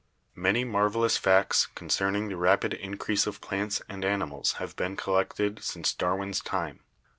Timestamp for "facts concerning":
1.17-2.27